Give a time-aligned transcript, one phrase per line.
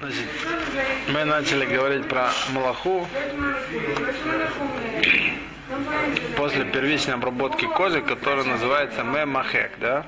[0.00, 0.26] Значит,
[1.08, 3.06] мы начали говорить про малаху
[6.36, 10.06] после первичной обработки кожи, которая называется мемахек, да?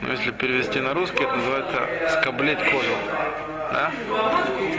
[0.00, 1.88] Ну, если перевести на русский, это называется
[2.20, 2.94] скоблить кожу,
[3.72, 3.90] да?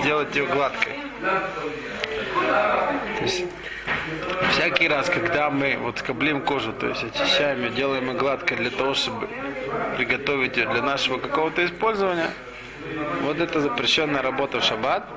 [0.02, 0.94] Сделать ее гладкой.
[3.18, 3.44] То есть,
[4.52, 8.70] всякий раз, когда мы вот скоблим кожу, то есть очищаем ее, делаем ее гладкой для
[8.70, 9.28] того, чтобы
[9.98, 12.30] приготовить ее для нашего какого-то использования,
[13.22, 15.08] вот это запрещенная работа в шаббат.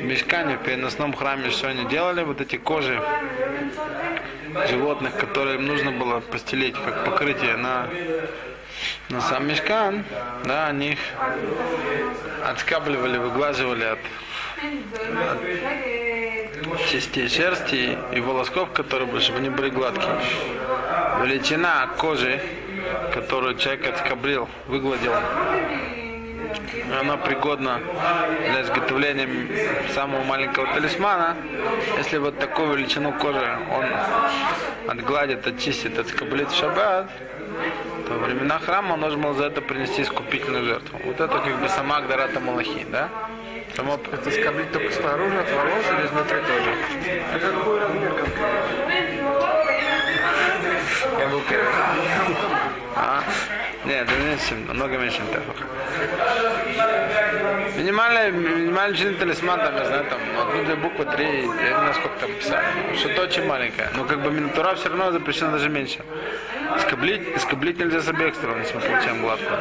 [0.00, 3.00] В мешкане, в переносном храме все они делали, вот эти кожи
[4.68, 7.88] животных, которые им нужно было постелить как покрытие на,
[9.08, 10.04] на сам мешкан,
[10.44, 10.98] да, они их
[12.44, 13.98] отскабливали, выглаживали от,
[16.72, 20.20] от частей шерсти и волосков, которые были, чтобы они были гладкие.
[21.22, 22.40] Величина кожи,
[23.12, 25.12] которую человек отскоблил, выгладил,
[26.92, 27.80] она пригодна
[28.40, 29.28] для изготовления
[29.94, 31.36] самого маленького талисмана.
[31.96, 37.10] Если вот такую величину кожи он отгладит, очистит, отскоблит в шаббат,
[38.06, 40.98] то во времена храма он должен был за это принести искупительную жертву.
[41.04, 43.08] Вот это как бы сама Агдарата Малахи, да?
[43.76, 43.98] Само...
[44.12, 46.74] Это скоблить только снаружи от волос или изнутри тоже?
[47.34, 48.12] А какой размер
[51.18, 51.42] Я был.
[53.00, 53.22] А?
[53.84, 55.56] Нет, меньше, намного меньше, чем тефах.
[57.76, 62.18] Минимальный, минимальный член талисман, там, я знаю, там, одну-две буквы, три, я не знаю, сколько
[62.18, 62.64] там писали.
[62.96, 63.88] Что-то очень маленькое.
[63.94, 66.00] Но как бы минутура все равно запрещена даже меньше.
[66.80, 69.58] Скоблить, скоблить нельзя с обеих сторон, если мы получаем гладкую.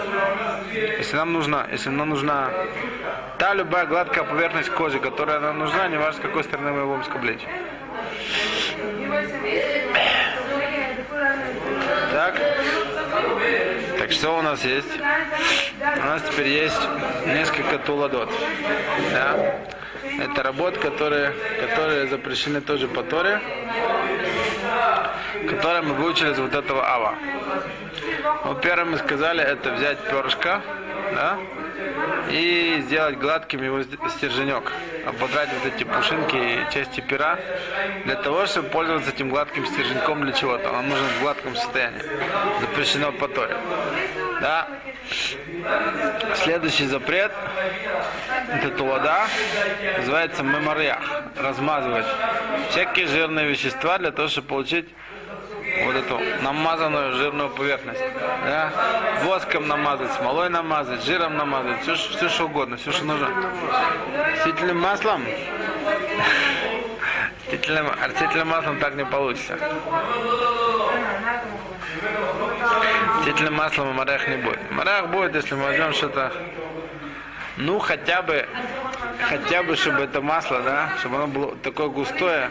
[0.97, 2.49] Если нам нужна, если нам нужна
[3.37, 7.03] та любая гладкая поверхность кожи, которая нам нужна, не важно, с какой стороны мы будем
[7.03, 7.45] скоблить.
[12.11, 12.35] Так.
[14.07, 14.87] Так что у нас есть?
[15.81, 16.79] У нас теперь есть
[17.25, 18.31] несколько туладот.
[19.11, 19.35] Да?
[20.23, 23.41] Это работы, которые, которые запрещены тоже по Торе,
[25.49, 27.15] которые мы выучили из вот этого ава.
[28.45, 30.61] Ну, первое мы сказали, это взять перышко,
[31.15, 31.37] да,
[32.29, 34.71] и сделать гладким его стерженек,
[35.05, 37.39] ободрать вот эти пушинки и части пера,
[38.05, 40.71] для того, чтобы пользоваться этим гладким стерженьком для чего-то.
[40.71, 42.01] Он нужен в гладком состоянии.
[42.61, 43.55] Запрещено по Торе.
[44.41, 44.67] Да.
[46.35, 47.31] Следующий запрет,
[48.51, 49.27] это тулада,
[49.97, 50.99] называется мемориях,
[51.37, 52.05] размазывать
[52.69, 54.87] всякие жирные вещества для того, чтобы получить
[55.85, 58.01] вот эту намазанную жирную поверхность.
[58.45, 58.71] Да?
[59.23, 63.29] Воском намазать, смолой намазать, жиром намазать, все, все что угодно, все, что нужно.
[64.35, 65.23] Растительным маслом?
[67.45, 69.57] Растительным, растительным маслом так не получится.
[73.17, 74.71] Растительным маслом морях не будет.
[74.71, 76.31] Морях будет, если мы возьмем что-то,
[77.57, 78.47] ну хотя бы,
[79.21, 82.49] хотя бы, чтобы это масло, да, чтобы оно было такое густое,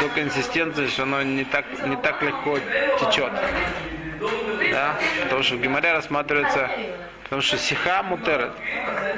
[0.00, 2.58] до консистенции, что оно не так, не так легко
[3.00, 3.32] течет.
[4.70, 4.94] Да?
[5.22, 6.70] Потому что в геморе рассматривается,
[7.24, 8.52] потому что сиха мутерет,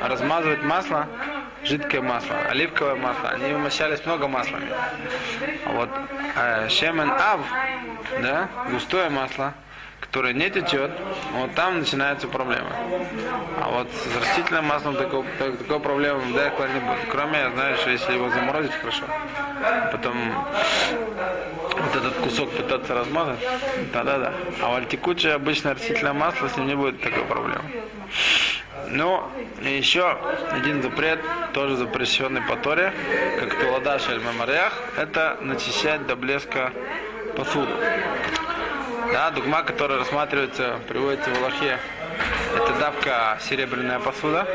[0.03, 1.09] размазывать масло,
[1.65, 4.69] жидкое масло, оливковое масло, они вымощались много маслами.
[5.67, 5.91] Вот
[6.37, 7.41] э, шемен ав,
[8.23, 9.55] да, густое масло,
[10.01, 10.91] которое не течет,
[11.33, 12.71] вот там начинаются проблемы.
[13.61, 17.09] А вот с растительным маслом такой, такой проблемы Дайхла не будет.
[17.11, 19.05] Кроме, я знаю, что если его заморозить хорошо,
[19.93, 20.33] потом
[21.71, 23.39] вот этот кусок пытаться размазать,
[23.93, 24.33] да-да-да.
[24.63, 27.65] А вот текучее обычное растительное масло, с ним не будет такой проблемы.
[28.89, 29.23] Ну,
[29.63, 30.19] и еще
[30.51, 31.21] один запрет,
[31.53, 32.93] тоже запрещенный по Торе,
[33.39, 34.21] как Туладаш аль
[34.97, 36.73] это начищать до блеска
[37.37, 37.73] посуду.
[39.13, 41.79] Да, дугма, которая рассматривается, приводится в Аллахе,
[42.57, 44.47] это давка серебряная посуда.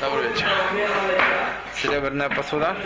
[0.00, 0.48] Добрый вечер.
[1.74, 2.76] Серебряная посуда.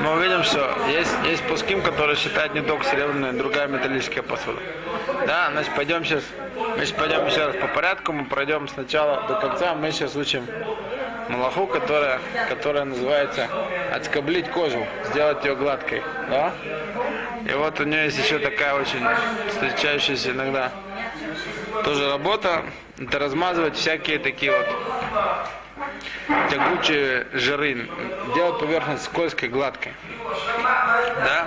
[0.00, 4.60] Мы увидим, что есть, есть пуским, которые считают не только серебряная, другая металлическая посуда.
[5.26, 6.22] Да, значит, пойдем сейчас,
[6.76, 10.46] мы сейчас пойдем еще раз по порядку, мы пройдем сначала до конца, мы сейчас учим
[11.28, 13.48] малаху, которая, которая называется
[13.92, 16.02] отскоблить кожу, сделать ее гладкой.
[16.28, 16.52] Да?
[17.48, 19.04] И вот у нее есть еще такая очень
[19.48, 20.70] встречающаяся иногда
[21.82, 22.64] тоже работа,
[22.98, 24.66] это размазывать всякие такие вот
[26.50, 27.88] тягучие жиры,
[28.34, 29.92] делать поверхность скользкой, гладкой.
[31.24, 31.46] Да?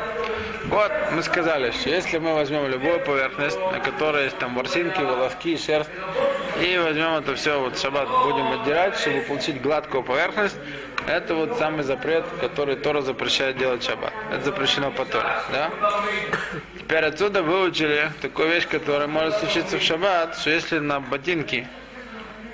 [0.66, 5.58] Вот, мы сказали, что если мы возьмем любую поверхность, на которой есть там ворсинки, волоски,
[5.58, 5.90] шерсть,
[6.62, 10.58] и возьмем это все, вот шаббат будем отдирать, чтобы получить гладкую поверхность,
[11.08, 14.12] это вот самый запрет, который Тора запрещает делать шаббат.
[14.30, 15.72] Это запрещено по Торе, да?
[16.78, 21.66] Теперь отсюда выучили такую вещь, которая может случиться в шаббат, что если на ботинки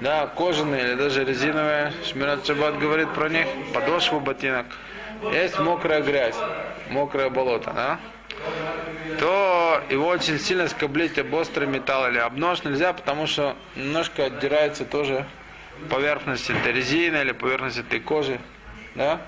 [0.04, 4.66] да, кожаные или даже резиновые, Шмират Шаббат говорит про них, подошву ботинок,
[5.32, 6.36] есть мокрая грязь,
[6.90, 8.00] мокрое болото, да,
[9.18, 14.26] то его очень сильно скоблить об острый металл или об нож нельзя, потому что немножко
[14.26, 15.26] отдирается тоже
[15.90, 18.40] поверхность этой резины или поверхность этой кожи,
[18.96, 19.22] да,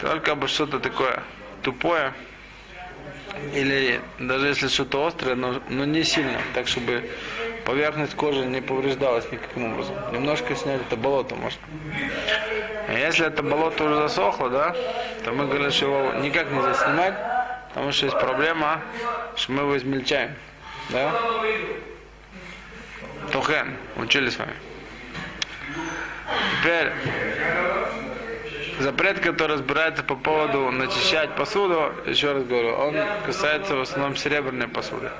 [0.00, 1.22] только бы что-то такое
[1.62, 2.14] тупое,
[3.54, 7.10] или даже если что-то острое, но, но не сильно, так чтобы
[7.66, 9.96] поверхность кожи не повреждалась никаким образом.
[10.12, 11.60] Немножко снять это болото можно.
[12.88, 14.76] А если это болото уже засохло, да,
[15.24, 17.14] то мы говорим, что его никак нельзя снимать,
[17.68, 18.80] потому что есть проблема,
[19.34, 20.34] что мы его измельчаем.
[20.90, 21.12] Да?
[23.32, 24.54] Тухен, учили с вами.
[26.60, 26.92] Теперь
[28.78, 34.68] запрет, который разбирается по поводу начищать посуду, еще раз говорю, он касается в основном серебряной
[34.68, 35.10] посуды.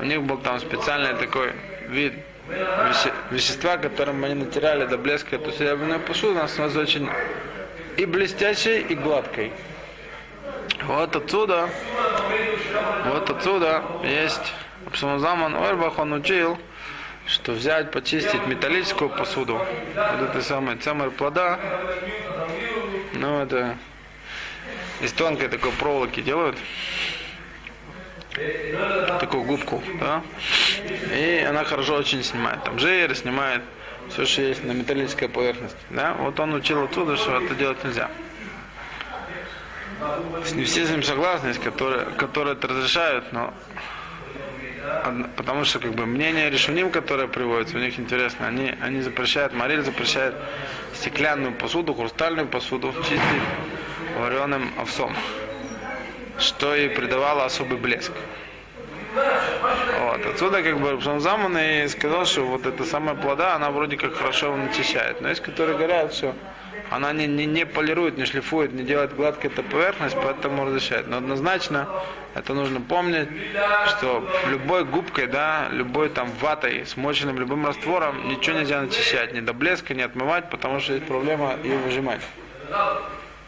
[0.00, 1.52] У них был там специальный такой
[1.88, 2.14] вид
[2.48, 7.08] веще- вещества, которым они натирали до блеска эту серебряную посуду, она становится очень
[7.98, 9.52] и блестящей, и гладкой.
[10.84, 11.68] Вот отсюда,
[13.04, 14.54] вот отсюда есть
[14.86, 16.58] Абсамазаман Ойрбах, он учил,
[17.26, 19.60] что взять, почистить металлическую посуду,
[19.94, 21.60] вот этой самой цемер плода,
[23.12, 23.76] ну это
[25.02, 26.56] из тонкой такой проволоки делают,
[29.20, 30.22] такую губку, да,
[31.14, 33.62] и она хорошо очень снимает, там жир снимает,
[34.08, 38.10] все, что есть на металлической поверхности, да, вот он учил отсюда, что это делать нельзя.
[40.44, 43.52] С- Не все с ним согласны, которые, которые это разрешают, но
[45.36, 49.82] потому что как бы мнение решуним, которое приводится, у них интересно, они, они запрещают, Мариль
[49.82, 50.34] запрещает
[50.94, 53.20] стеклянную посуду, хрустальную посуду чистить
[54.18, 55.14] вареным овсом,
[56.40, 58.12] что и придавало особый блеск.
[59.14, 60.26] Вот.
[60.26, 64.56] Отсюда как бы Заман и сказал, что вот эта самая плода, она вроде как хорошо
[64.56, 65.20] начищает.
[65.20, 66.34] Но есть, которые говорят, что
[66.90, 71.06] она не, не, не полирует, не шлифует, не делает гладкой эту поверхность, поэтому разрешает.
[71.08, 71.88] Но однозначно
[72.34, 73.28] это нужно помнить,
[73.88, 79.52] что любой губкой, да, любой там ватой, смоченным любым раствором, ничего нельзя начищать, ни до
[79.52, 82.20] блеска, не отмывать, потому что есть проблема ее выжимать.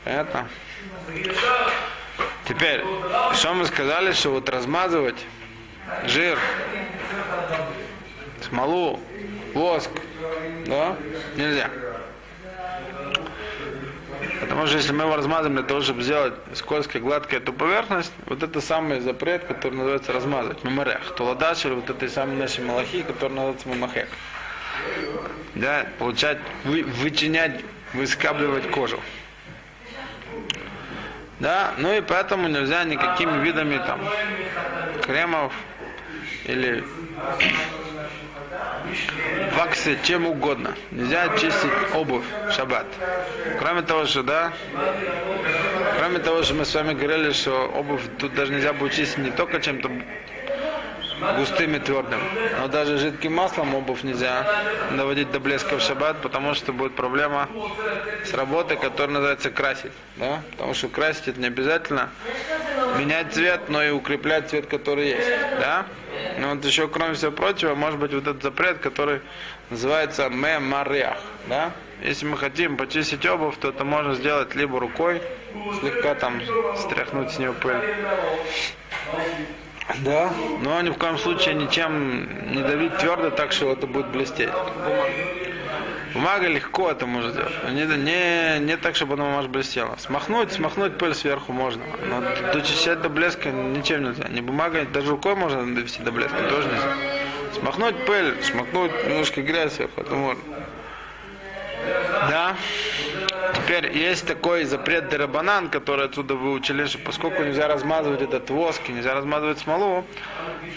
[0.05, 0.49] Понятно?
[2.49, 2.83] Теперь,
[3.35, 5.25] что мы сказали, что вот размазывать
[6.05, 6.39] жир,
[8.43, 8.99] смолу,
[9.55, 9.91] воск,
[10.67, 10.97] да,
[11.37, 11.71] нельзя.
[14.41, 18.43] Потому что если мы его размазываем для того, чтобы сделать скользкой, гладкой эту поверхность, вот
[18.43, 21.15] это самый запрет, который называется размазывать, меморех.
[21.15, 24.09] Туладаш или вот этой самой нашей малахи, который называется мемахек.
[25.55, 27.61] Да, получать, вы, вычинять,
[27.95, 29.01] выскабливать кожу.
[31.43, 34.01] Да, ну и поэтому нельзя никакими видами там
[35.03, 35.53] кремов
[36.45, 36.85] или
[39.57, 40.77] ваксы, чем угодно.
[40.93, 42.87] Нельзя чистить обувь в шаббат.
[43.59, 44.53] Кроме того, что, да,
[45.99, 49.33] кроме того, что мы с вами говорили, что обувь тут даже нельзя будет чистить не
[49.33, 49.91] только чем-то
[51.39, 52.21] густым и твердым,
[52.59, 54.47] но даже жидким маслом обувь нельзя
[54.97, 57.49] доводить до блеска в шаббат, потому что будет проблема
[58.25, 59.93] с работой, которая называется красить.
[60.17, 60.43] Да?
[60.53, 62.11] Потому что красить это не обязательно
[62.99, 65.29] менять цвет, но и укреплять цвет, который есть.
[65.61, 65.87] Да?
[66.39, 69.21] Но вот еще, кроме всего прочего, может быть вот этот запрет, который
[69.71, 71.19] называется мемариах.
[71.47, 71.73] Да?
[72.03, 75.23] Если мы хотим почистить обувь, то это можно сделать либо рукой,
[75.81, 76.41] слегка там
[76.77, 77.77] стряхнуть с нее пыль.
[80.05, 84.51] Да, но ни в коем случае ничем не давить твердо так, что это будет блестеть.
[86.15, 87.53] Бумага легко это может сделать.
[87.65, 89.97] но Не, не, не так, чтобы она бумага блестела.
[89.99, 91.83] Смахнуть, смахнуть пыль сверху можно.
[92.07, 92.23] Но
[92.53, 94.29] дочищать до блеска ничем нельзя.
[94.29, 96.97] Не бумага, даже рукой можно довести до блеска, тоже нельзя.
[97.59, 100.43] Смахнуть пыль, смахнуть немножко грязь сверху, это можно.
[102.29, 102.57] Да.
[103.65, 109.15] Теперь есть такой запрет дерабанан, который отсюда выучили, что поскольку нельзя размазывать этот воск, нельзя
[109.15, 110.05] размазывать смолу,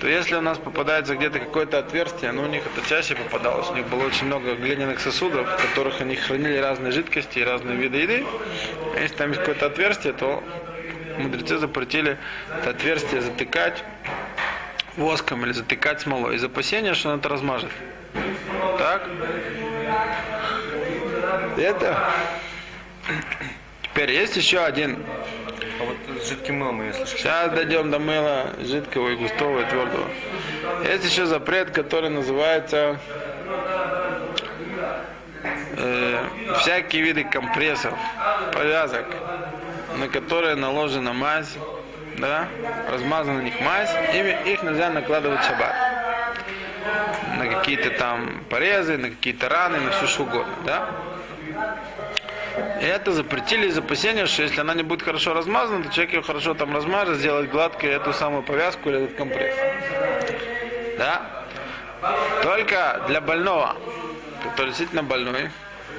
[0.02, 3.76] то если у нас попадается где-то какое-то отверстие, ну у них это чаще попадалось, у
[3.76, 7.98] них было очень много глиняных сосудов, в которых они хранили разные жидкости и разные виды
[7.98, 8.26] еды.
[9.02, 10.44] Если там есть какое-то отверстие, то
[11.18, 12.20] мудрецы запретили
[12.60, 13.84] это отверстие затыкать
[14.96, 17.72] воском или затыкать смолой из опасения, что он это размажет.
[18.78, 19.10] Так?
[21.58, 22.12] Это.
[23.84, 25.04] Теперь есть еще один.
[25.80, 27.18] А вот с жидким мылом, если что.
[27.18, 30.08] Сейчас дойдем до мыла жидкого и густого и твердого.
[30.84, 33.00] Есть еще запрет, который называется
[35.78, 36.28] э,
[36.60, 37.94] всякие виды компрессов,
[38.54, 39.06] повязок,
[39.98, 41.56] на которые наложена мазь,
[42.18, 42.48] да,
[42.90, 45.76] размазана на них мазь, ими, их нельзя накладывать в шаббат.
[47.38, 50.90] на какие-то там порезы, на какие-то раны, на все что угодно, да?
[52.86, 56.54] Это запретили из опасения, что если она не будет хорошо размазана, то человек ее хорошо
[56.54, 59.56] там размажет, сделать гладкой эту самую повязку или этот компресс.
[61.00, 61.46] Да?
[62.44, 63.76] Только для больного,
[64.44, 65.50] который действительно больной,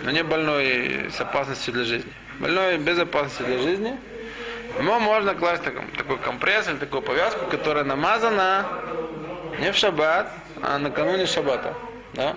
[0.05, 2.13] но не больной с опасностью для жизни.
[2.39, 3.99] Больной без опасности для жизни,
[4.79, 8.65] ему можно класть такой, такой компресс или такую повязку, которая намазана
[9.59, 10.31] не в шаббат,
[10.63, 11.75] а накануне шаббата.
[12.13, 12.37] Да?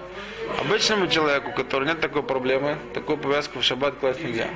[0.58, 4.48] Обычному человеку, у которого нет такой проблемы, такую повязку в шаббат класть нельзя.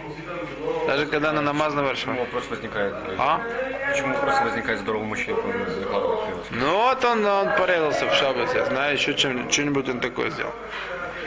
[0.88, 2.20] Даже когда она намазана вершиной.
[2.20, 2.94] Вопрос возникает.
[3.18, 3.42] А?
[3.90, 6.54] Почему вопрос возникает здоровому который привязку?
[6.54, 10.54] Ну вот он, он порезался в шаббат, я знаю, еще чем, что-нибудь он такое сделал.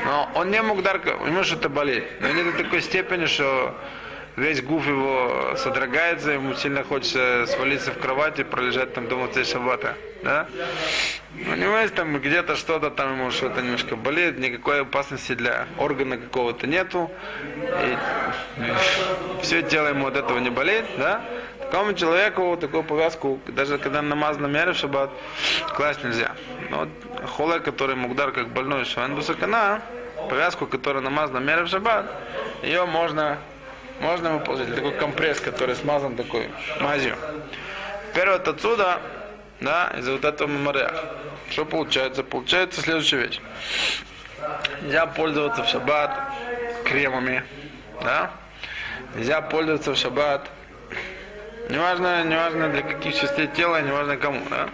[0.04, 2.04] Но он не мог дарка, у него что-то болит.
[2.20, 3.74] Но не до такой степени, что
[4.36, 9.44] весь гуф его содрогается, ему сильно хочется свалиться в кровать и пролежать там дома цель
[9.44, 9.96] шаббата.
[10.22, 10.46] Да?
[11.38, 16.16] У него есть там где-то что-то, там ему что-то немножко болит, никакой опасности для органа
[16.16, 17.10] какого-то нету.
[17.84, 17.96] И
[19.42, 21.20] все тело ему от этого не болит, да?
[21.60, 25.10] Такому человеку такую повязку, даже когда намазана мера в шаббат,
[25.74, 26.32] класть нельзя.
[26.70, 26.88] Но вот
[27.28, 29.82] холе, который мугдар как больной шван бусакана,
[30.30, 32.06] повязку, которая намазана мера в шаббат,
[32.62, 33.36] ее можно,
[34.00, 34.74] можно ему положить.
[34.74, 36.48] Такой компресс, который смазан такой
[36.80, 37.16] мазью.
[38.12, 39.00] Теперь вот отсюда,
[39.60, 41.16] да, из-за вот этого мемориала.
[41.50, 42.22] Что получается?
[42.22, 43.40] Получается следующая вещь.
[44.82, 46.10] Нельзя пользоваться в шаббат
[46.84, 47.44] кремами,
[48.02, 48.30] да?
[49.14, 50.50] Нельзя пользоваться в шаббат
[51.68, 54.68] Неважно, неважно для каких частей тела, неважно кому, да?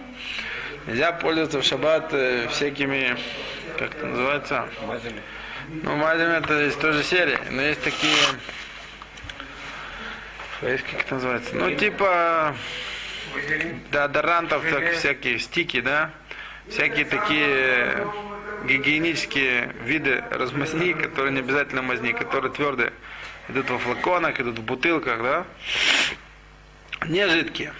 [0.85, 3.17] Нельзя пользоваться в шаббат э, всякими,
[3.79, 4.65] как это называется?
[5.81, 8.13] Ну, мазями это из той же серии, но есть такие,
[10.61, 11.55] есть как это называется?
[11.55, 12.55] Ну, типа,
[13.91, 16.11] деодорантов, так, всякие стики, да?
[16.69, 18.07] Всякие такие
[18.65, 22.93] гигиенические виды размазни, которые не обязательно мазни, которые твердые.
[23.49, 25.45] Идут во флаконах, идут в бутылках, да?
[27.07, 27.73] Не жидкие.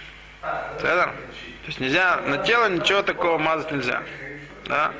[0.80, 1.12] Понятно?
[1.12, 4.02] То есть нельзя, на тело ничего такого мазать нельзя.
[4.66, 4.92] Да?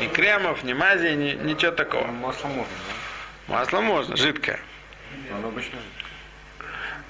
[0.00, 2.06] Ни кремов, ни мази, ни, ничего такого.
[2.08, 3.54] Масло можно, да?
[3.54, 4.58] Масло можно, жидкое.
[5.30, 5.78] Но Оно обычно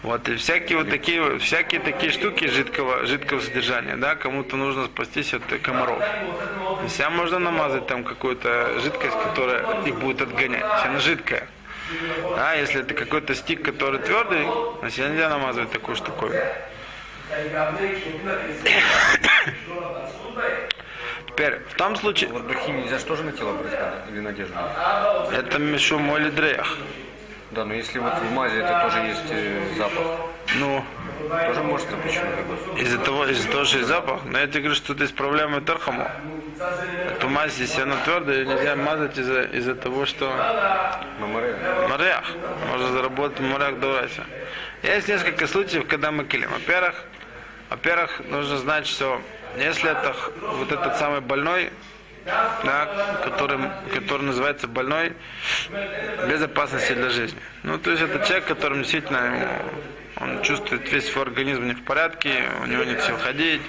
[0.03, 5.33] Вот и всякие вот такие, всякие такие штуки жидкого, жидкого содержания, да, кому-то нужно спастись
[5.33, 6.03] от комаров.
[6.83, 10.65] Нельзя можно намазать там какую-то жидкость, которая их будет отгонять.
[10.75, 11.47] Если она жидкая.
[12.37, 14.47] А если это какой-то стик, который твердый,
[14.81, 16.41] значит нельзя намазывать такую штуковину.
[21.29, 23.79] Теперь, в том случае, Вот духи нельзя что же на тело брать
[24.11, 24.55] или на одежду?
[25.33, 26.77] это мишу моли дреях.
[27.53, 30.21] Да, но если вот в мазе это тоже есть э, запах,
[30.57, 30.83] Ну,
[31.29, 32.31] тоже может запрещено
[32.79, 35.61] из-за того, из-за того, что есть запах, но я тебе говорю, что тут есть проблемы
[35.61, 36.11] Тархаму.
[37.11, 40.31] Эту мазь, если она твердая, нельзя мазать из-за, из-за того, что
[41.21, 41.55] На море.
[41.91, 42.25] морях.
[42.71, 44.23] Можно заработать морях давайте.
[44.83, 46.51] Есть несколько случаев, когда мы килим.
[46.51, 47.05] Во-первых,
[47.69, 49.21] во-первых, нужно знать, что
[49.59, 51.71] если это вот этот самый больной,
[52.25, 53.59] да, который,
[53.93, 55.13] который называется больной,
[56.29, 57.41] без опасности для жизни.
[57.63, 59.47] Ну, то есть это человек, которым действительно ему,
[60.21, 63.63] он чувствует весь свой организм не в порядке, у него нет сил ходить,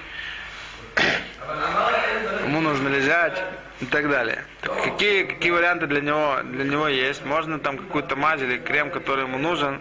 [2.44, 3.42] ему нужно лежать
[3.82, 4.44] и так далее.
[4.62, 7.26] Так какие, какие варианты для него, для него есть?
[7.26, 9.80] Можно там какую-то мазь или крем, который ему нужен,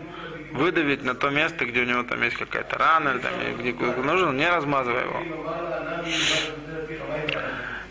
[0.53, 4.37] выдавить на то место, где у него там есть какая-то рана, или там, где нужен,
[4.37, 5.23] не размазывая его.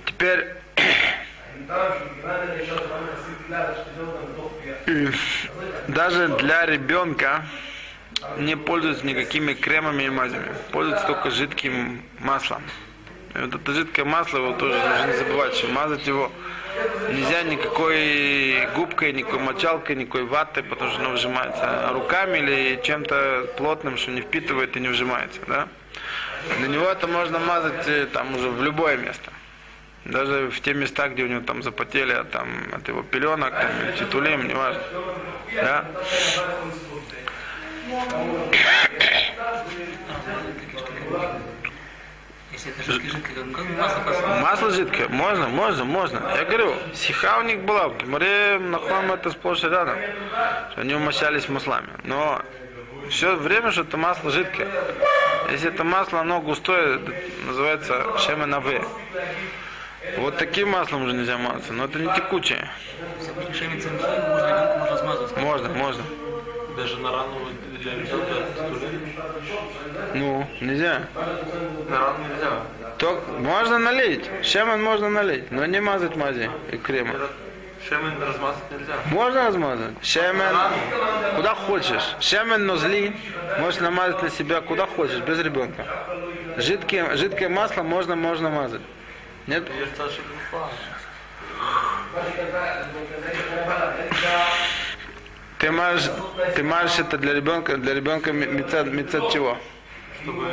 [0.05, 0.60] Теперь
[5.87, 7.45] даже для ребенка
[8.37, 10.53] не пользуются никакими кремами и мазями.
[10.71, 12.61] Пользуются только жидким маслом.
[13.35, 16.31] И вот это жидкое масло, его тоже нужно не забывать, что мазать его
[17.09, 21.61] нельзя никакой губкой, никакой мочалкой, никакой ватой, потому что оно вжимается.
[21.63, 25.39] А руками или чем-то плотным, что не впитывает и не вжимается.
[25.47, 25.67] Да?
[26.57, 29.31] Для него это можно мазать э, там уже в любое место.
[30.05, 33.69] Даже в те места, где у него там запотели от, там, от его пеленок, там,
[33.89, 34.79] или.
[35.55, 35.85] Да?
[42.85, 43.73] Жидкое, ну как бы
[44.41, 46.21] масло жидкое, можно, можно, можно.
[46.35, 49.97] Я говорю, сиха у них была, в море нахлам это сплошь и рядом,
[50.75, 51.89] они умощались маслами.
[52.03, 52.41] Но
[53.09, 54.67] все время, что это масло жидкое.
[55.51, 56.99] Если это масло, оно густое,
[57.45, 58.83] называется шеменаве.
[60.17, 62.67] Вот таким маслом уже нельзя мазаться, но это не текучее.
[65.37, 66.03] Можно можно.
[66.75, 67.39] Даже на рану
[67.79, 68.25] для ребенка.
[70.13, 71.03] Ну, нельзя.
[71.89, 72.63] На рану нельзя.
[72.97, 77.15] То можно налить, шемен можно налить, но не мазать мази и крема.
[77.87, 78.93] Шемен размазать нельзя.
[79.05, 79.93] Можно размазать.
[80.03, 80.55] Шемен,
[81.35, 82.15] куда хочешь.
[82.19, 83.15] Шемен нозли,
[83.59, 85.85] можешь намазать на себя куда хочешь, без ребенка.
[86.57, 88.81] Жидкое, жидкое масло можно, можно мазать.
[89.47, 89.67] Нет?
[95.59, 96.11] Ты мажешь,
[96.55, 99.57] ты мажешь это для ребенка, для ребенка мецад, мецад чего?
[100.21, 100.47] Чтобы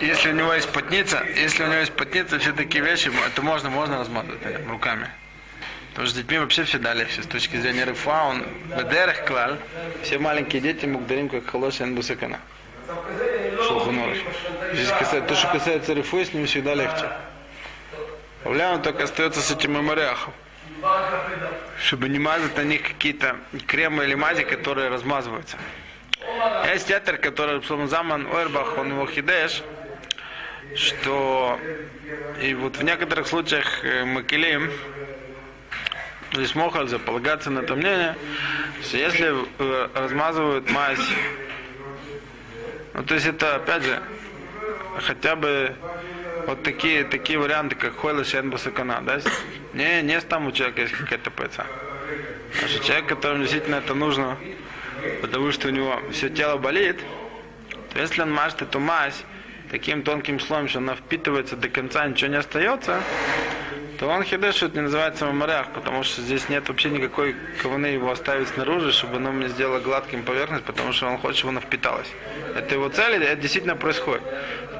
[0.00, 3.42] не Если у него есть потница, если у него есть потница, все такие вещи, это
[3.42, 5.08] можно, можно размазывать этим руками.
[5.90, 7.22] Потому что с детьми вообще всегда легче.
[7.22, 8.44] С точки зрения рыфа, он
[8.76, 9.56] бедерах клал,
[10.02, 12.38] все маленькие дети мугдарим как халоша бусакана.
[13.66, 14.18] Шулхунорах.
[14.76, 17.10] Здесь касается, то, что касается рифы, с ними всегда легче.
[18.42, 20.34] Проблема только остается с этим мемориахом.
[21.82, 25.56] Чтобы не мазать на них какие-то кремы или мази, которые размазываются.
[26.66, 29.62] Есть театр, который Псалмазаман Ойрбах, он его хидеш,
[30.74, 31.58] что
[32.42, 34.70] и вот в некоторых случаях э, Макелим,
[36.32, 38.14] или Смохальза, полагаться на это мнение,
[38.82, 41.08] что если э, размазывают мазь,
[42.92, 44.02] ну то есть это опять же,
[45.00, 45.74] хотя бы
[46.46, 49.20] вот такие, такие варианты, как Хойла Шен Басакана, да?
[49.74, 51.66] Не, не там у человека есть какая-то пэца.
[52.62, 54.36] А что человек, которому действительно это нужно,
[55.20, 57.00] потому что у него все тело болит,
[57.92, 59.24] то если он мажет эту мазь
[59.70, 63.02] таким тонким слоем, что она впитывается до конца, ничего не остается,
[63.98, 68.10] то он хидеш, это не называется мамарях, потому что здесь нет вообще никакой кованы его
[68.10, 72.08] оставить снаружи, чтобы оно мне сделало гладким поверхность, потому что он хочет, чтобы она впиталась.
[72.54, 74.22] Это его цель, это действительно происходит.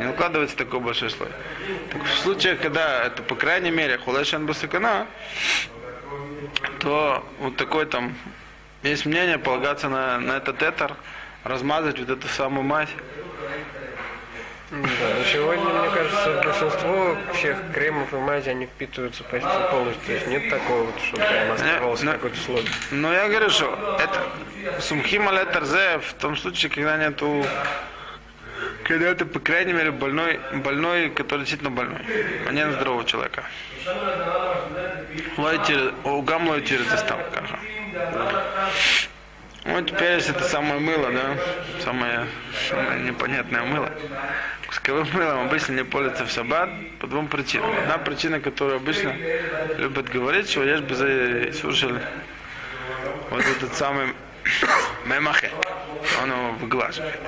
[0.00, 1.30] Не укладывается такой большой слой.
[1.90, 5.06] Так в случае, когда это, по крайней мере, хулешан басакана,
[6.80, 8.14] то вот такой там
[8.82, 10.94] есть мнение полагаться на, на этот этер,
[11.44, 12.90] размазать вот эту самую мазь.
[16.26, 20.04] Кажется, большинство всех кремов и мази, они впитываются почти полностью.
[20.06, 22.64] То есть нет такого, вот, чтобы прям оставался какой-то слой.
[22.90, 27.44] Но я говорю, что это сумхим алетарзе в том случае, когда нету
[28.84, 32.00] когда это, по крайней мере, больной, больной, который действительно больной,
[32.48, 33.44] а не здорового человека.
[35.36, 37.18] Лойтир, у гам лойтир это там,
[39.66, 41.36] Ну, теперь это самое мыло, да,
[41.82, 42.26] самое,
[42.68, 43.90] самое непонятное мыло.
[44.68, 47.70] Кусковым мылом обычно не пользуются в шаббат по двум причинам.
[47.76, 49.14] Одна причина, которую обычно
[49.76, 52.00] любят говорить, что есть бы слушали
[53.30, 54.14] вот этот самый
[55.06, 55.50] мемахе,
[56.22, 57.18] он его выглаживает.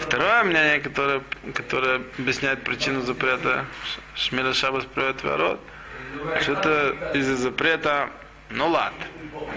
[0.00, 1.22] Второе мнение, которое,
[1.54, 3.64] которое объясняет причину запрета
[4.14, 5.60] Шмиля Шабас привет ворот,
[6.42, 8.10] что это из-за запрета
[8.54, 8.92] ну лад.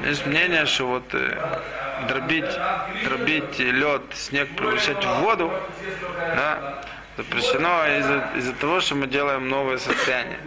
[0.06, 1.38] Есть мнение, что вот э,
[2.08, 2.46] дробить,
[3.04, 5.52] дробить лед, снег превращать в воду,
[6.36, 6.84] да,
[7.18, 10.40] запрещено из-за из того, что мы делаем новое состояние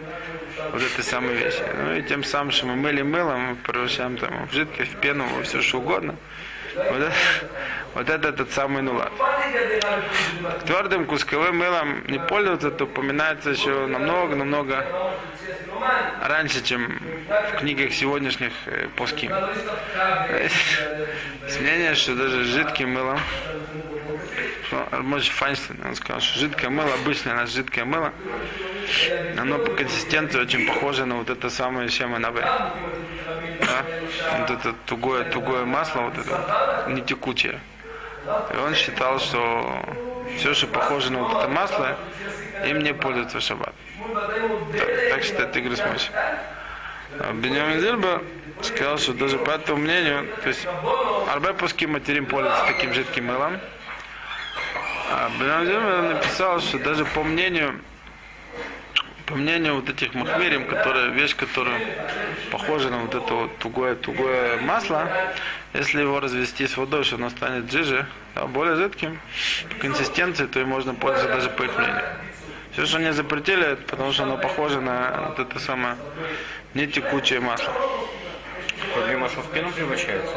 [0.72, 1.62] вот этой самой вещи.
[1.76, 5.26] Ну и тем самым, что мы мыли мылом, мы превращаем там в жидкость, в пену,
[5.44, 6.14] все что угодно.
[6.74, 7.12] Вот это,
[7.94, 9.12] вот это этот самый нулат.
[10.66, 14.84] Твердым кусковым мылом не пользоваться, то упоминается еще намного-намного
[16.22, 18.52] раньше, чем в книгах сегодняшних
[18.96, 19.32] поским.
[21.60, 23.18] Мнение, что даже жидким мылом,
[24.92, 28.12] может Файнштейн, он сказал, что жидкое мыло, обычное наше жидкое мыло,
[29.38, 32.72] оно по консистенции очень похоже на вот это самое шема на Да?
[34.38, 37.60] Вот это тугое, тугое масло, вот это не текучее.
[38.52, 39.82] И он считал, что
[40.36, 41.96] все, что похоже на вот это масло,
[42.66, 43.74] им не пользуется в шаббат.
[44.76, 46.10] Так, так считает Игорь Смойш.
[47.18, 48.22] Бенjamin Зильба
[48.62, 50.66] сказал, что даже по этому мнению, то есть
[51.32, 53.58] арбе пуски материм пользуются таким жидким мылом,
[55.10, 57.80] а Бенjamin Зильба написал, что даже по мнению
[59.28, 61.78] по мнению вот этих махмирим, которая вещь, которая
[62.50, 65.06] похожа на вот это вот тугое, тугое масло,
[65.74, 69.20] если его развести с водой, что оно станет жиже, да, более жидким
[69.68, 72.04] по консистенции, то и можно пользоваться даже по их мнению.
[72.72, 75.96] Все, что они запретили, это потому что оно похоже на вот это самое
[76.72, 77.72] не текучее масло.
[78.94, 80.36] Проблема, масло в пену превращается?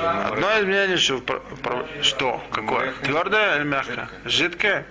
[0.00, 1.22] Одно из мнений, что,
[2.02, 2.92] что какое?
[3.02, 4.08] Твердое или мягкое?
[4.24, 4.86] Жидкое?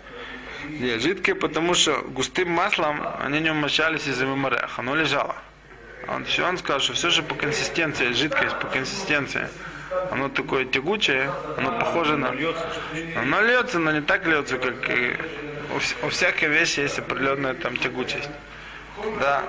[1.00, 4.80] Жидкое, потому что густым маслом они не умощались из-за меморех.
[4.80, 5.36] Оно лежало.
[6.08, 9.48] Он все, он сказал, что все же по консистенции, жидкость по консистенции,
[10.12, 12.34] оно такое тягучее, оно похоже на...
[13.16, 15.16] Оно льется, но не так льется, как и
[15.74, 18.30] у, вс- у всякой вещи есть определенная там тягучесть.
[19.20, 19.44] Да.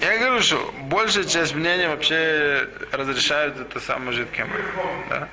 [0.00, 4.46] Я говорю, что большая часть мнений вообще разрешают это самое жидкое.
[5.10, 5.28] Да?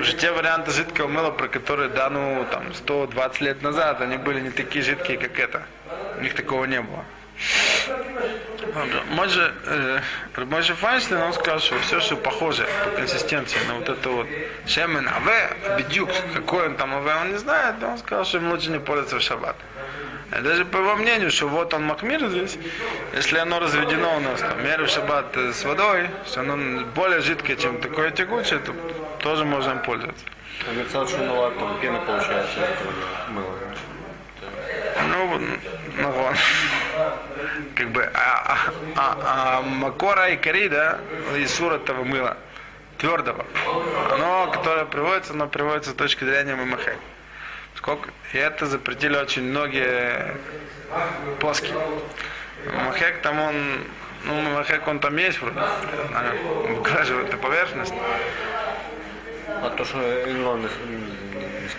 [0.00, 4.40] Потому те варианты жидкого мыла, про которые да, ну, там, 120 лет назад, они были
[4.40, 5.62] не такие жидкие, как это.
[6.18, 7.04] У них такого не было.
[9.10, 10.00] Може, э,
[10.36, 14.26] Мойше Файнштейн, он сказал, что все, что похоже по консистенции на вот это вот
[14.66, 18.70] шемен АВ, бедюк, какой он там АВ, он не знает, он сказал, что им лучше
[18.70, 19.56] не пользоваться в шаббат.
[20.30, 22.56] Даже по его мнению, что вот он Макмир здесь,
[23.14, 27.20] если оно разведено у нас, там, меры в шаббат э, с водой, что оно более
[27.20, 28.72] жидкое, чем такое тягучее, то
[29.18, 30.24] тоже можем пользоваться.
[30.66, 32.60] А ну ладно, там пена получается
[33.30, 33.54] мыла.
[35.08, 35.40] Ну,
[35.96, 36.36] ну вот.
[37.74, 38.58] Как бы, а, а,
[38.96, 40.98] а, а макора и кори, да,
[41.36, 42.36] из этого мыла,
[42.98, 43.44] твердого,
[44.12, 46.98] оно, которое приводится, оно приводится с точки зрения мамахек.
[47.82, 48.10] Сколько?
[48.34, 50.36] И это запретили очень многие
[51.40, 51.74] плоские.
[52.84, 53.56] Махек там он,
[54.24, 55.60] ну, махек он там есть вроде,
[56.68, 57.94] выглаживает эту поверхность.
[59.62, 60.58] А то, что ну,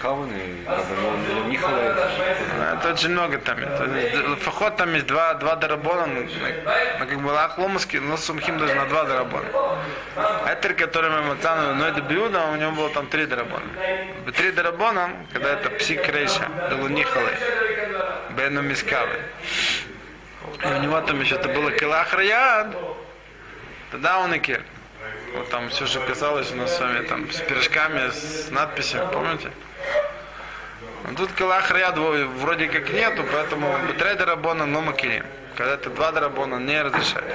[0.10, 1.98] он не скаванный, как бы, он не хавает.
[2.74, 3.58] Это очень много там.
[4.40, 6.28] Фахот там есть два, два дарабона, ну,
[7.00, 9.46] как бы лахломовский, но сумхим даже на два дарабона.
[10.48, 13.66] Этер, который мы мацану, но это биуда, у него было там три дарабона.
[14.36, 17.32] Три дарабона, когда это псик рейша, делунихалы,
[18.32, 19.20] бену мискавы.
[20.64, 22.76] И у него там еще это было килах раяд,
[23.92, 24.64] тогда он и кир.
[25.36, 29.50] Вот там все, что касалось у нас с вами там с пирожками, с надписями, помните?
[31.08, 35.26] Ну, тут калах ряд вроде как нету, поэтому три дарабона, но макирим.
[35.56, 37.34] Когда это два дарабона, не разрешают.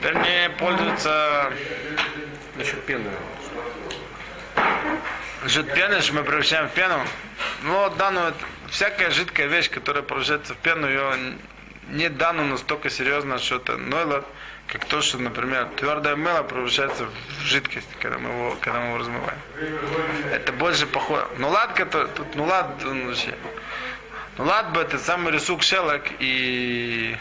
[0.00, 1.52] Теперь мне пользуются
[2.60, 3.08] Насчет пены.
[5.46, 7.00] Жид пены, что мы превращаем в пену.
[7.62, 8.34] Ну, вот данную,
[8.68, 11.36] всякая жидкая вещь, которая превращается в пену, ее
[11.88, 14.26] не дано настолько серьезно, что это нойло,
[14.70, 18.98] как то, что, например, твердое мыло превращается в жидкость, когда мы его, когда мы его
[18.98, 19.38] размываем.
[20.32, 21.26] Это больше похоже.
[21.38, 23.34] Ну ладка, то, тут ну лад, он вообще.
[24.38, 27.16] Ну лад бы это самый рисунок шелок и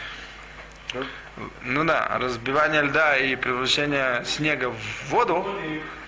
[1.63, 5.47] ну да, разбивание льда и превращение снега в воду,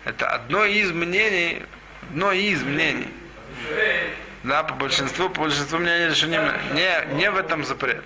[0.06, 1.64] это одно из мнений,
[2.04, 3.10] одно из мнений.
[4.44, 8.04] Да, по большинству, по большинству мнений, не, не, не в этом запрет.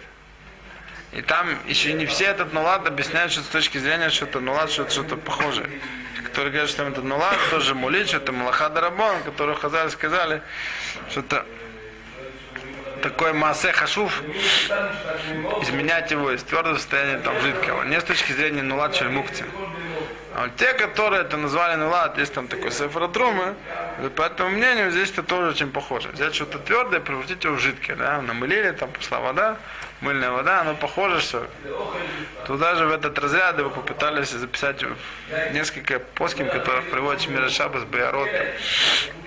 [1.16, 4.70] И там еще не все этот нулад объясняют, что с точки зрения, что это нулад,
[4.70, 5.70] что это что-то похожее.
[6.26, 10.42] Которые говорят, что это нулад, тоже мулит, что это малаха дарабон, которые хазали сказали,
[11.10, 11.46] что это
[13.02, 14.22] такой массе хашуф,
[15.62, 17.84] изменять его из твердого состояния там жидкого.
[17.84, 19.46] Не с точки зрения нулад чельмукти.
[20.36, 23.56] А вот те, которые это назвали нулад, есть там такой сефротрумы,
[24.04, 26.10] и по этому мнению здесь это тоже очень похоже.
[26.10, 27.96] Взять что-то твердое, превратить его в жидкое.
[27.96, 28.22] Да?
[28.22, 29.58] Намылили, там пошла вода,
[30.06, 31.48] мыльная вода, оно похоже, что
[32.46, 34.84] туда же в этот разряд его попытались записать
[35.52, 38.30] несколько поским, которых приводит Шмира Шабас, Баярот,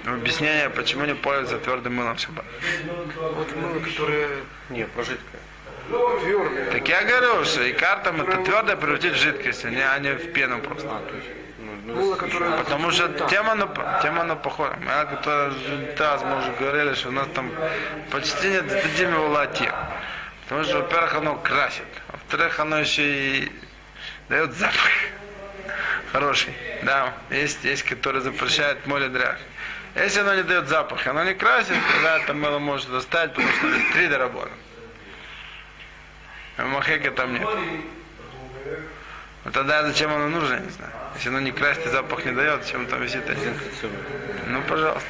[0.04, 2.44] в объяснение, почему не пользуются твердым мылом в шаббат.
[3.36, 4.28] Вот мыло, которое
[4.70, 5.40] Не, про жидкое.
[6.20, 6.70] твердое.
[6.70, 10.12] Так я говорю, что и картам это твердое превратить в жидкость, а не, а не
[10.12, 10.88] в пену просто.
[10.88, 11.02] А,
[11.58, 12.56] ну, Мыло, ну, которое...
[12.58, 13.66] Потому что тема на,
[14.02, 14.78] тема на похожа.
[14.80, 15.52] Мы как-то
[15.98, 17.50] раз мы уже говорили, что у нас там
[18.10, 19.68] почти нет дадим его лати.
[20.48, 21.84] Потому что, во-первых, оно красит.
[22.10, 23.52] Во-вторых, оно еще и
[24.30, 24.90] дает запах.
[26.10, 26.54] Хороший.
[26.82, 29.36] Да, есть, есть, которые запрещают море дрях.
[29.94, 33.68] Если оно не дает запах, оно не красит, тогда это мыло может достать, потому что
[33.68, 34.50] есть три доработа.
[36.56, 37.46] А махека там нет.
[39.44, 40.92] Ну тогда зачем оно нужно, я не знаю.
[41.14, 43.54] Если оно не красит и запах не дает, зачем там висит один?
[44.46, 45.08] Ну, пожалуйста.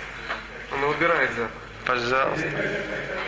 [0.73, 1.53] Оно убирает запах.
[1.85, 2.49] Пожалуйста.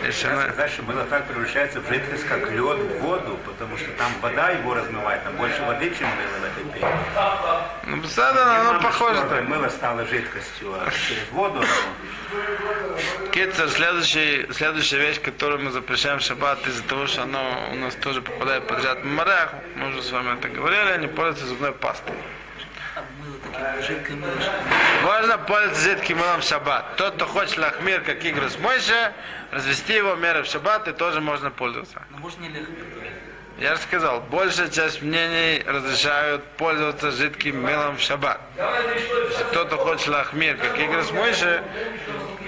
[0.03, 0.41] Если оно...
[0.41, 5.23] сказать, что превращается в жидкость, как лед в воду, потому что там вода его размывает,
[5.23, 6.87] там больше воды, чем мыло в этой пене.
[7.85, 9.47] Ну, посада, оно похоже что так.
[9.47, 16.21] Мыло стало жидкостью, а через воду оно Кицер, следующий, следующая вещь, которую мы запрещаем в
[16.21, 20.11] шаббат из-за того, что оно у нас тоже попадает подряд в морях, мы уже с
[20.11, 22.15] вами это говорили, они пользуются зубной пастой.
[25.03, 26.95] Можно пользоваться мылом в шаббат.
[26.97, 29.13] Тот, кто хочет лахмир, как игры с Мойше,
[29.51, 32.01] развести его меры в шаббат, и тоже можно пользоваться.
[32.11, 32.71] Но можно не легко.
[33.61, 38.41] Я же сказал, большая часть мнений разрешают пользоваться жидким мылом в шаббат.
[38.57, 41.61] Если кто-то хочет лахмир, как игры с Мойше,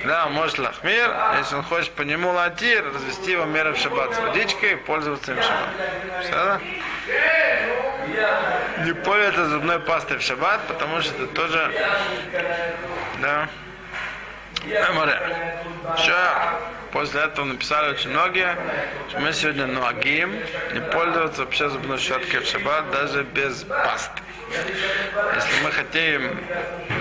[0.05, 4.15] да, может лахмир, а если он хочет по нему латир, развести его меры в шаббат
[4.15, 5.69] с водичкой и пользоваться им в шаббат.
[6.23, 6.61] Все, да?
[8.85, 11.71] Не пользоваться зубной пастой в шаббат, потому что это тоже,
[13.21, 13.47] да,
[14.65, 15.19] Эморе.
[15.97, 16.13] Еще
[16.93, 18.55] После этого написали очень многие,
[19.09, 20.31] что мы сегодня нуагим
[20.73, 24.21] не пользоваться вообще зубной щеткой в шаббат, даже без пасты.
[25.35, 26.39] Если мы хотим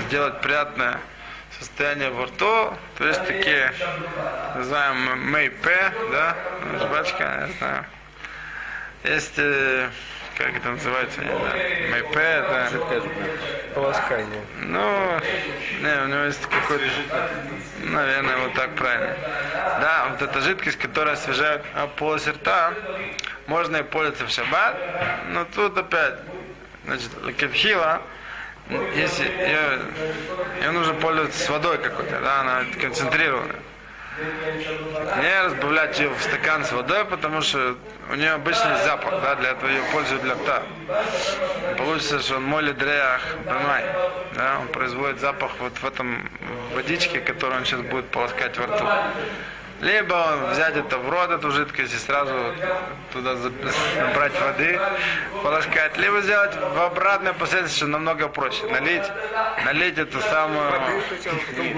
[0.06, 0.96] сделать приятное
[1.58, 3.70] состояние во рту, то есть такие,
[4.54, 6.36] называем мейпе, да,
[6.80, 7.84] жвачка, не знаю.
[9.04, 9.90] Есть, э,
[10.42, 13.02] как это называется, не знаю, мейпе, это,
[13.74, 14.42] Полоскание.
[14.60, 15.20] ну,
[15.80, 16.84] не, у него есть какой-то,
[17.84, 19.16] наверное, вот так правильно.
[19.54, 22.74] Да, вот эта жидкость, которая освежает а, полость рта,
[23.46, 24.76] можно и пользоваться в шаббат,
[25.28, 26.14] но тут опять,
[26.86, 28.02] значит, кефхила,
[28.94, 29.80] если ее,
[30.60, 33.56] ее нужно пользоваться с водой какой-то, да, она концентрированная.
[34.18, 37.76] Не разбавлять ее в стакан с водой, потому что
[38.10, 40.62] у нее обычный запах, да, для этого ее пользуют для рта.
[41.78, 43.84] Получится, что он молит дреях, понимай,
[44.34, 46.28] да, он производит запах вот в этом
[46.74, 48.86] водичке, которую он сейчас будет полоскать во рту.
[49.82, 52.32] Либо взять это в рот, эту жидкость, и сразу
[53.12, 54.80] туда набрать воды,
[55.42, 55.96] полоскать.
[55.96, 58.64] Либо сделать в обратной последовательности, что намного проще.
[58.68, 59.02] Налить,
[59.64, 60.70] налить эту самую...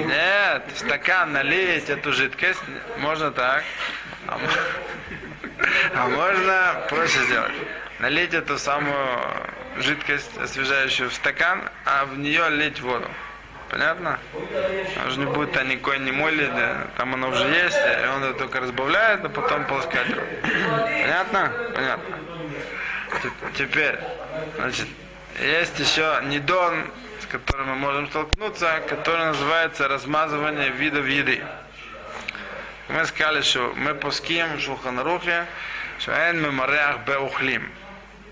[0.06, 2.60] Нет, стакан налить эту жидкость.
[2.98, 3.64] Можно так.
[4.26, 4.38] А,
[5.96, 7.52] а можно проще сделать.
[8.00, 9.18] Налить эту самую
[9.78, 13.08] жидкость освежающую в стакан, а в нее лить воду.
[13.70, 14.18] Понятно?
[15.00, 18.22] Она же не будет там никакой не моли, да, там оно уже есть, и он
[18.22, 20.06] это только разбавляет, а потом полоскать.
[20.42, 21.52] Понятно?
[21.74, 22.16] Понятно.
[23.56, 23.98] Теперь,
[24.56, 24.86] значит,
[25.40, 31.42] есть еще недон, с которым мы можем столкнуться, который называется размазывание видов еды.
[32.88, 35.46] Мы сказали, что мы пуским в Шулханарухе,
[35.98, 37.70] что эн мы мореах беухлим.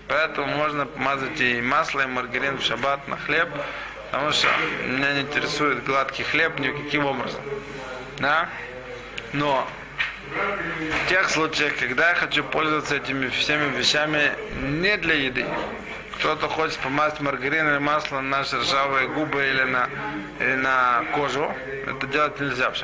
[0.07, 3.49] Поэтому можно помазать и масло, и маргарин в шаббат на хлеб,
[4.13, 4.47] потому что
[4.85, 7.41] меня не интересует гладкий хлеб никаким образом.
[8.19, 8.47] Да?
[9.33, 9.67] Но
[10.27, 15.47] в тех случаях, когда я хочу пользоваться этими всеми вещами не для еды,
[16.19, 19.89] кто-то хочет помазать маргарин или масло на наши ржавые губы или на,
[20.39, 21.51] или на кожу,
[21.87, 22.77] это делать нельзя в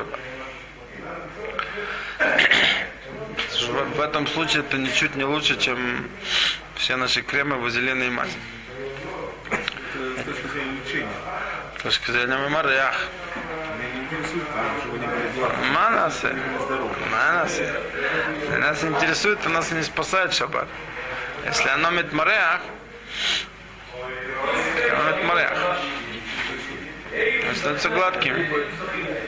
[3.96, 6.10] в этом случае это ничуть не лучше, чем
[6.76, 8.34] все наши кремы, вазелины и мази.
[10.00, 11.08] С точки зрения лечения.
[11.78, 12.38] С точки зрения
[15.08, 15.40] говорите,
[15.74, 16.36] Манасы.
[17.12, 17.74] Манасы.
[18.60, 20.68] Нас интересует, а нас не спасает шаббат.
[21.46, 22.62] Если оно митмареах,
[24.92, 25.78] оно митмареах.
[27.14, 28.50] Они становятся гладкими.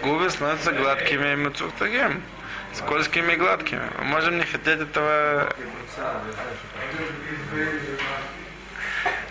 [0.04, 2.24] Губы становятся гладкими и мецухтагим.
[2.74, 3.84] Скользкими и гладкими.
[4.00, 5.54] Мы можем не хотеть этого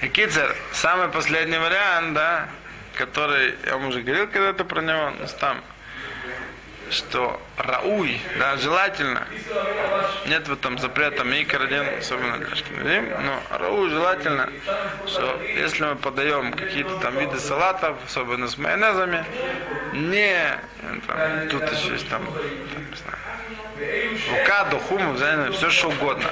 [0.03, 2.49] И Кицер, самый последний вариант, да,
[2.95, 5.61] который, я вам уже говорил когда-то про него, но там,
[6.89, 9.27] что рауй, да, желательно,
[10.27, 14.49] нет в этом запрета микро один, особенно для шкинадим, но рауй желательно,
[15.07, 19.23] что если мы подаем какие-то там виды салатов, особенно с майонезами,
[19.93, 20.59] не,
[21.07, 23.19] там, тут еще есть там, там, не знаю,
[24.31, 25.21] авокадо, хумус,
[25.57, 26.31] все что угодно.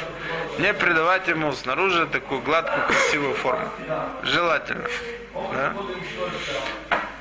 [0.58, 3.68] Не придавать ему снаружи такую гладкую, красивую форму.
[4.24, 4.84] Желательно.
[5.52, 5.74] Да?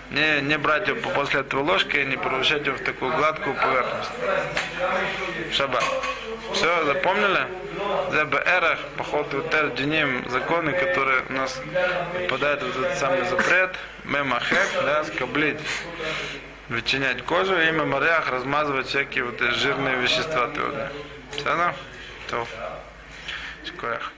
[0.09, 4.09] Не, не брать его после этого ложкой и не превращать его в такую гладкую поверхность.
[5.51, 5.83] Шаббат.
[6.53, 7.45] Все, запомнили?
[8.11, 11.61] За БРах, поход в Тер Диним, законы, которые у нас
[12.13, 15.59] попадают в этот самый запрет, мемахек, да, скоблить,
[16.69, 20.89] вычинять кожу и меморях размазывать всякие вот жирные вещества твердые.
[21.31, 21.73] Все,
[22.29, 22.47] То.
[23.77, 24.16] Koyach.